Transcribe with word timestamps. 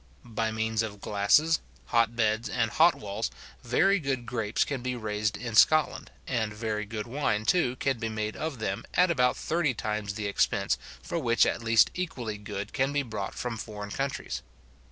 By 0.25 0.49
means 0.49 0.81
of 0.81 0.99
glasses, 0.99 1.59
hot 1.85 2.15
beds, 2.15 2.49
and 2.49 2.71
hot 2.71 2.95
walls, 2.95 3.29
very 3.63 3.99
good 3.99 4.25
grapes 4.25 4.65
can 4.65 4.81
be 4.81 4.95
raised 4.95 5.37
in 5.37 5.53
Scotland, 5.53 6.09
and 6.25 6.51
very 6.51 6.85
good 6.87 7.05
wine, 7.05 7.45
too, 7.45 7.75
can 7.75 7.99
be 7.99 8.09
made 8.09 8.35
of 8.35 8.57
them, 8.57 8.83
at 8.95 9.11
about 9.11 9.37
thirty 9.37 9.75
times 9.75 10.15
the 10.15 10.25
expense 10.25 10.79
for 11.03 11.19
which 11.19 11.45
at 11.45 11.61
least 11.63 11.91
equally 11.93 12.39
good 12.39 12.73
can 12.73 12.91
be 12.91 13.03
brought 13.03 13.35
from 13.35 13.57
foreign 13.57 13.91
countries. 13.91 14.41